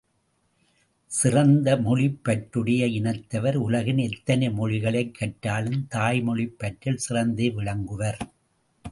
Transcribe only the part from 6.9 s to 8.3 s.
சிறந்தே விளங்குவர்.